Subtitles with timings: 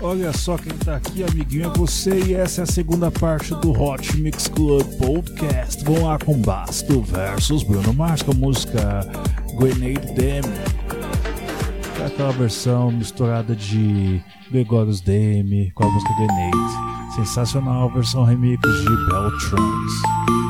[0.00, 3.72] Olha só quem tá aqui, amiguinho, é você e essa é a segunda parte do
[3.72, 5.82] Hot Mix Club Podcast.
[5.84, 9.00] Vamos lá com Basto versus Bruno Mars com a música
[9.58, 10.48] Grenade Dam.
[12.00, 14.22] É aquela versão misturada de
[14.52, 17.16] Gregorius Dame com a música Grenade.
[17.16, 20.47] Sensacional versão remix de Beltrons.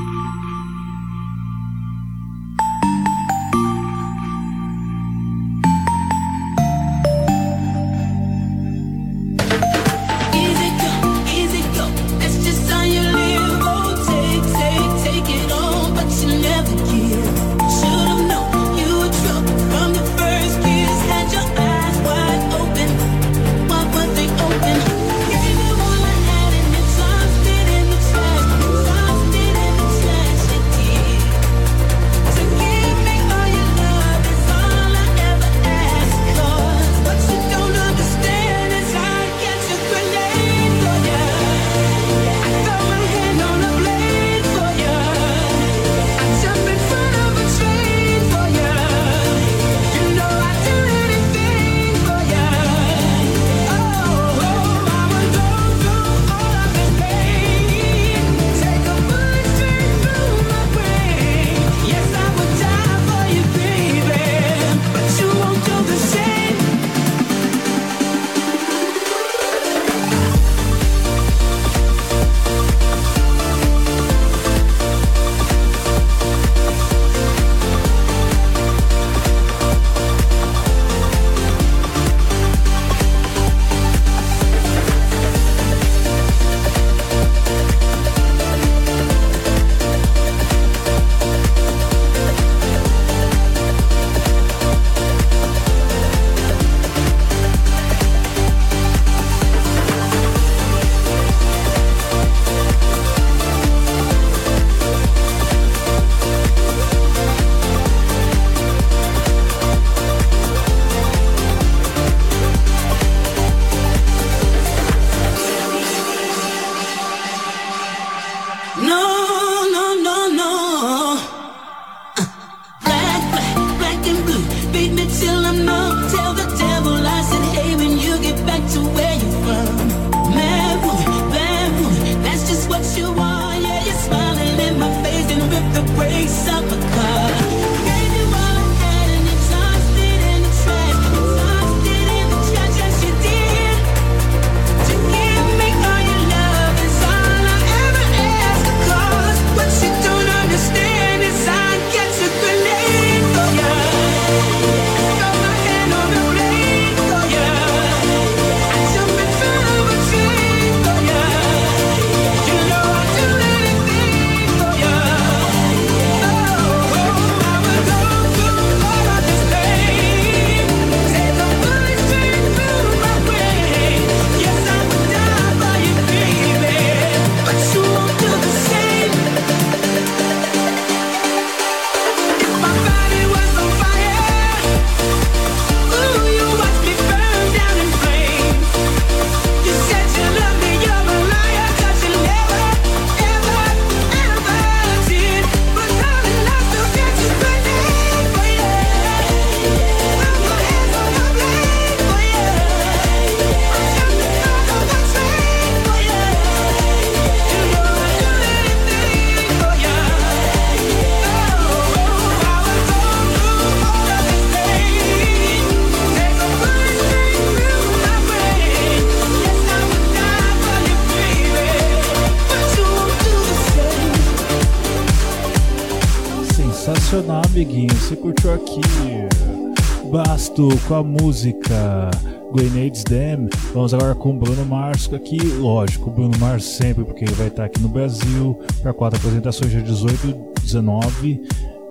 [230.89, 232.11] Com a música
[232.53, 233.49] Grenades Dam.
[233.73, 237.47] Vamos agora com o Bruno Mars aqui, lógico, o Bruno Mars sempre, porque ele vai
[237.47, 241.41] estar aqui no Brasil para quatro apresentações, dia 18, 19,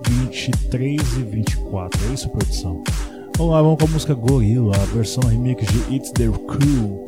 [0.09, 2.09] 23 e 24.
[2.09, 2.83] É isso, produção?
[3.37, 7.07] Vamos lá, vamos com a música Gorilla, a versão remix de It's the Crew.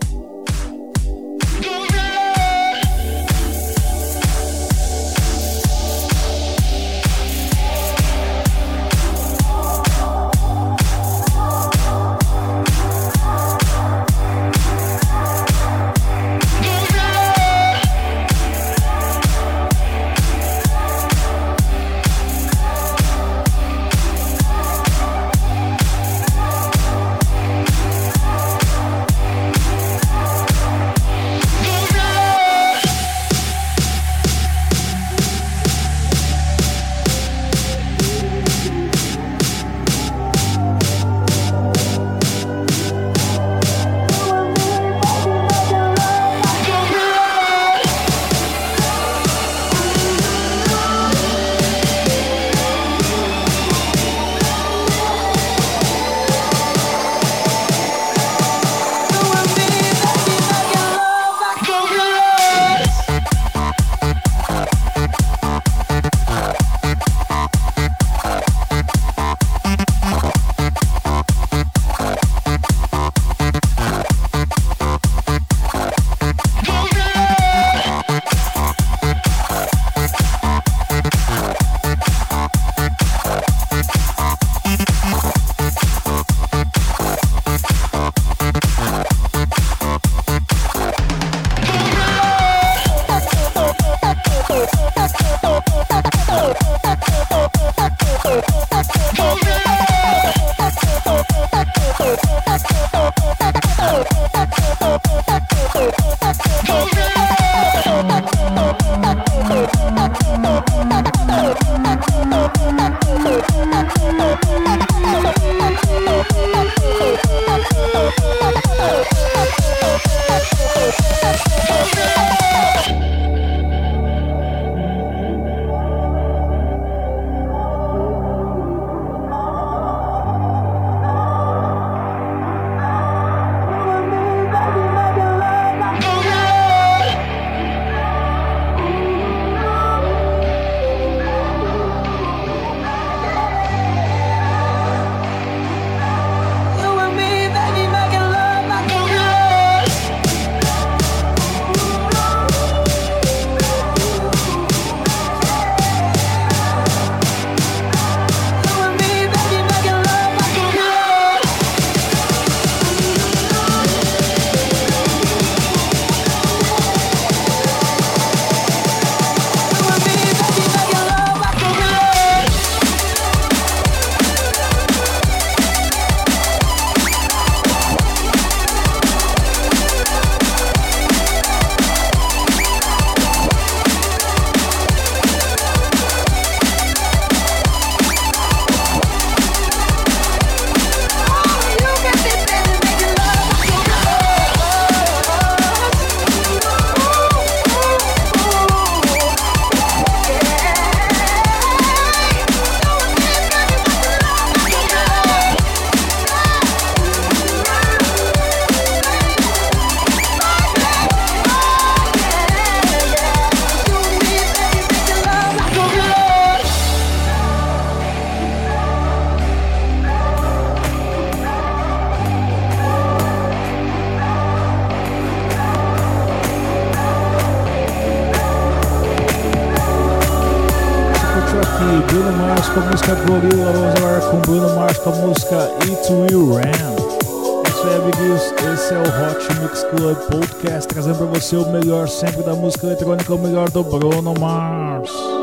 [241.49, 245.38] Ser o melhor sempre da música eletrônica, o melhor do Bruno Mars.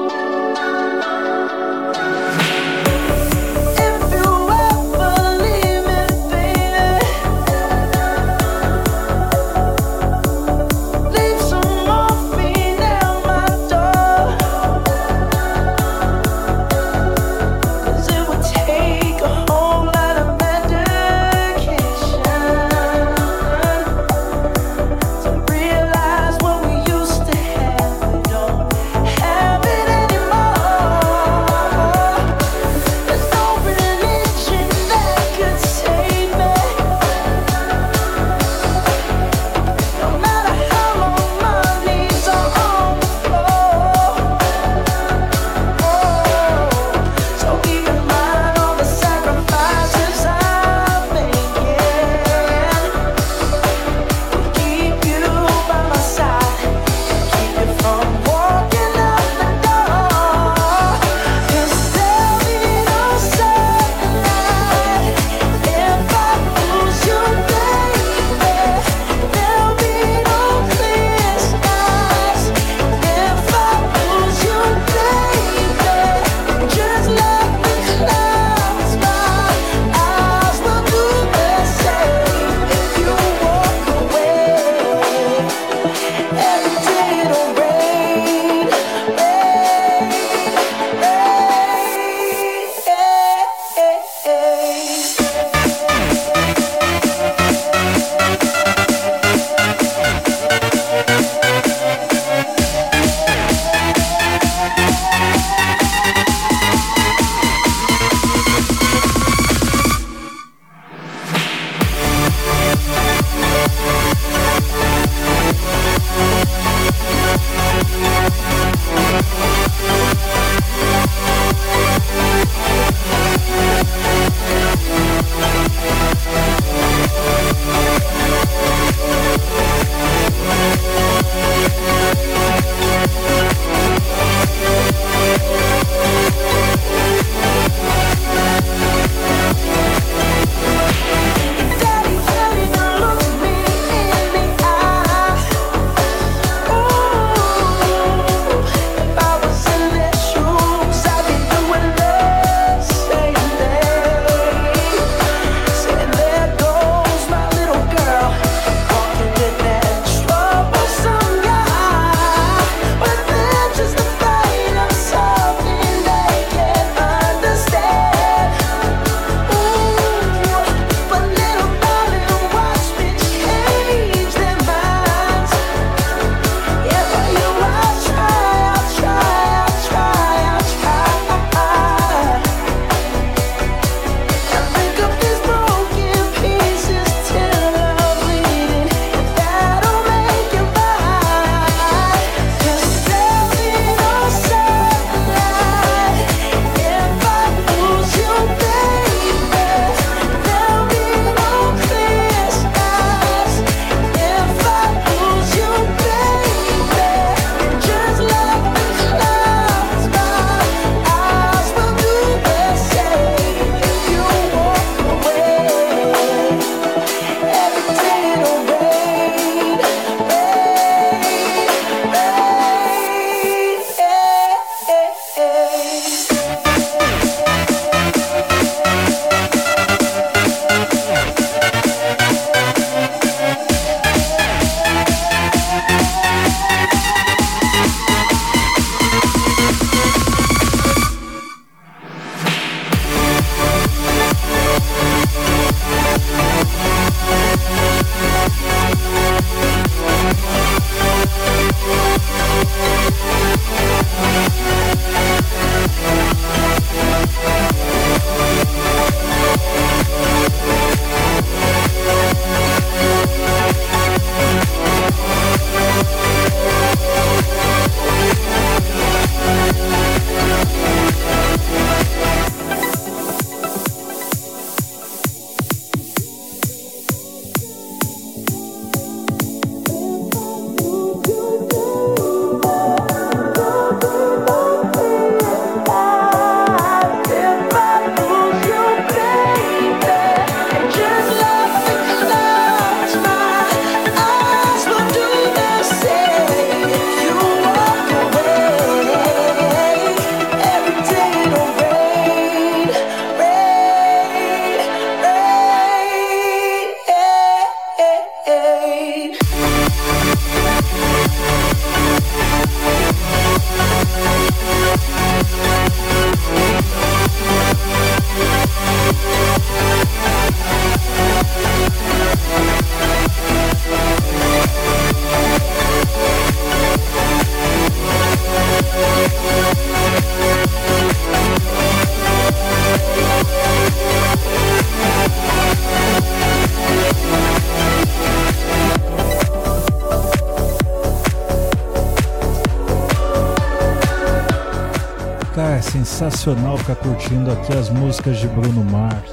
[346.46, 349.32] Sensacional ficar curtindo aqui as músicas de Bruno Mars.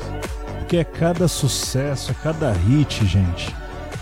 [0.57, 3.55] Porque é cada sucesso, é cada hit, gente.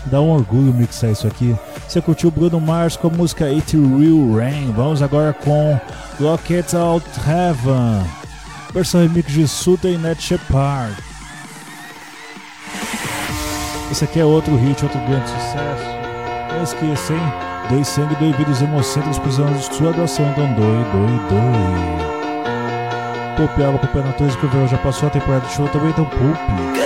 [0.06, 1.54] Dá um orgulho mixar isso aqui.
[1.86, 4.72] Você curtiu Bruno Mars com a música It Real Rain.
[4.72, 5.78] Vamos agora com
[6.18, 8.02] Rocket Out Heaven.
[8.72, 10.96] Versão remix de Suta e Ned Shepard.
[13.90, 15.84] Esse aqui é outro hit, outro grande sucesso.
[16.50, 17.32] Não esqueça, hein?
[17.68, 20.28] Dois sangue, dois vídeos hemocêntricos precisamos de sua doação.
[20.30, 22.21] Então doe, doe, doe.
[23.36, 26.04] Poupe água, poupe natureza que o verão já passou a temporada de show também, então
[26.04, 26.82] poupe.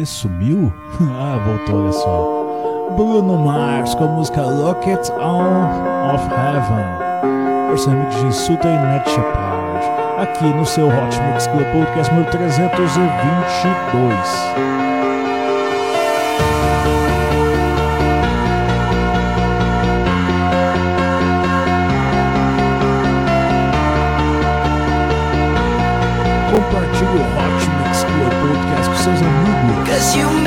[0.00, 0.06] Cadê?
[0.06, 0.72] Sumiu?
[1.18, 2.94] ah, voltou, olha só.
[2.96, 7.68] Bruno Mars com a música Rocket On of Heaven.
[7.68, 9.86] Versão de Suta e Ned Shepard.
[10.18, 13.10] Aqui no seu Hot Mix Club Podcast número 322.
[26.50, 29.39] Compartilhe o Hot Mix Club Podcast com seus amigos.
[30.10, 30.39] Cause you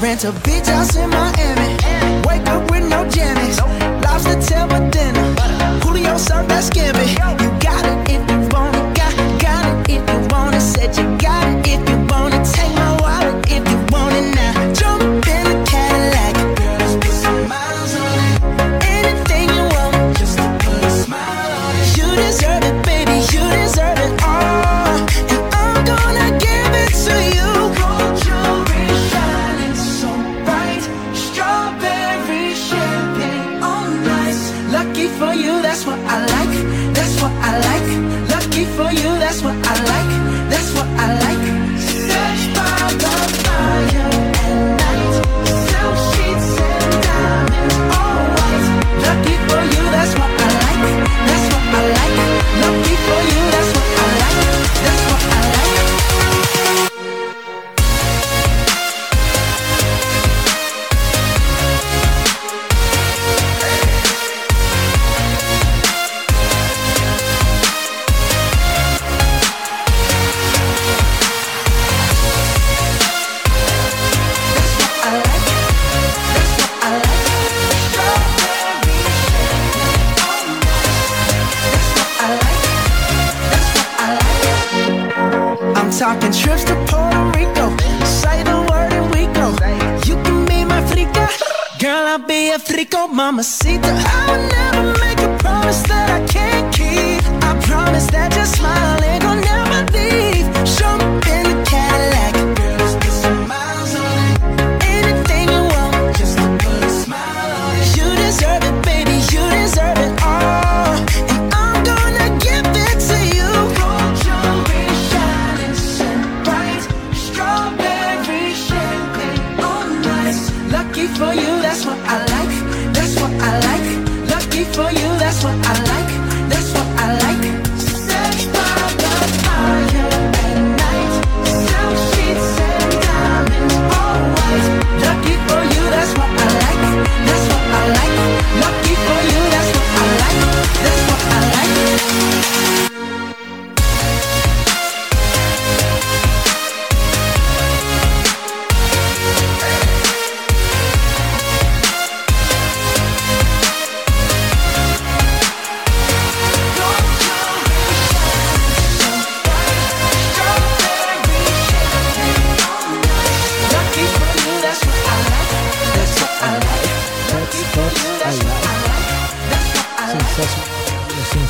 [0.00, 1.76] rent a beach house in Miami.
[2.26, 3.58] Wake up with no jammies.
[4.02, 5.34] Lobster tail for dinner.
[5.82, 6.97] Julio served that skin.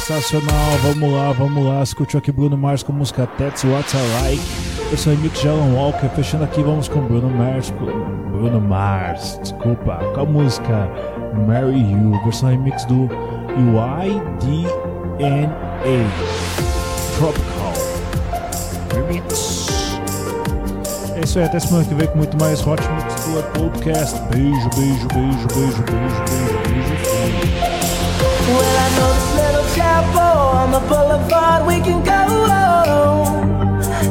[0.09, 0.79] sensacional.
[0.83, 1.83] Vamos lá, vamos lá.
[1.83, 4.43] Escutou aqui Bruno Mars com música That's What I Like.
[4.91, 6.09] Eu sou de Alan Walker.
[6.17, 7.71] Fechando aqui, vamos com Bruno Mars.
[7.71, 9.97] Bruno Mars, desculpa.
[10.15, 10.89] Com a música
[11.47, 13.09] Marry You, versão remix do
[13.57, 14.71] UIDNA
[17.19, 17.73] Tropical
[18.95, 19.59] Remix.
[21.17, 24.19] É isso aí, até semana que vem com muito mais Hot Mix do Podcast.
[24.31, 26.97] Beijo, beijo, beijo, beijo, beijo, beijo, beijo.
[27.03, 27.59] beijo.
[28.49, 29.38] Well,
[30.17, 32.27] on the boulevard, we can go.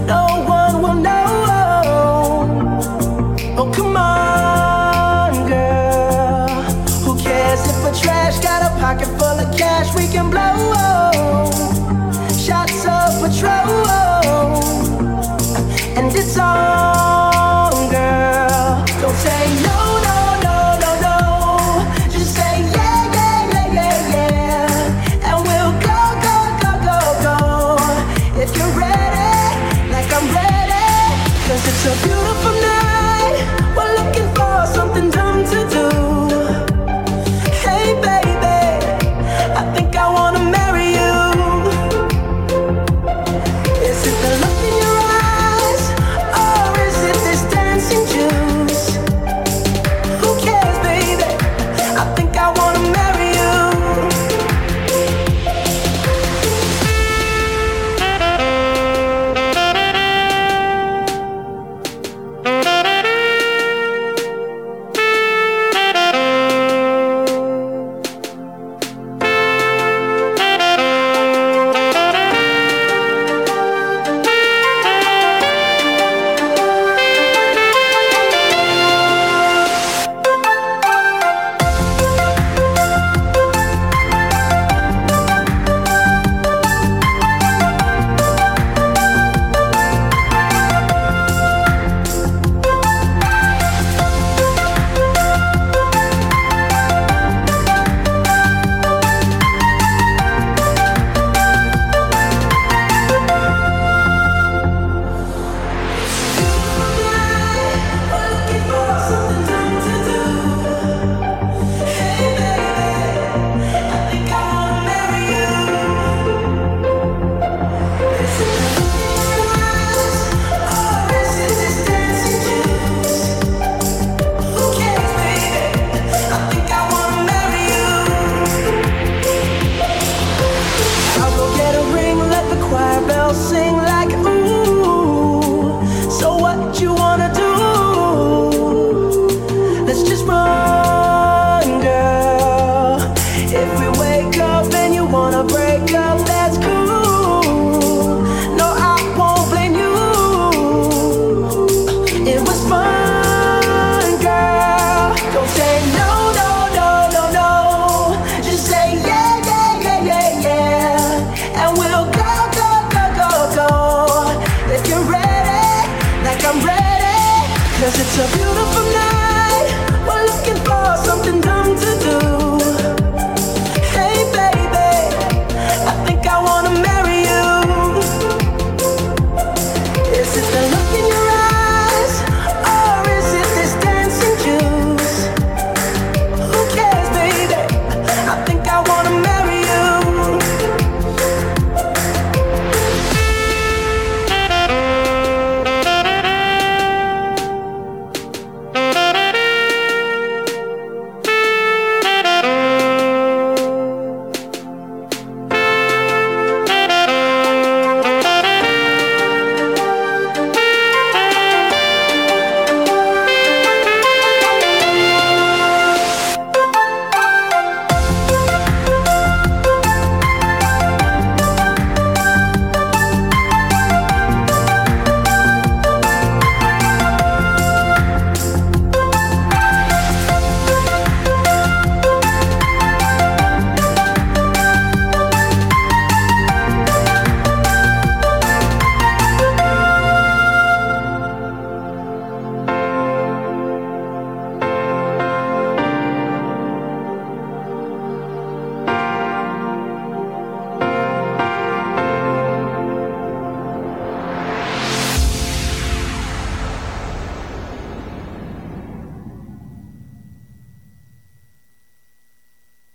[0.06, 2.44] No one will know.
[3.58, 6.48] Oh, come on, girl.
[7.06, 9.94] Who cares if a trash got a pocket full of cash?
[9.96, 10.07] We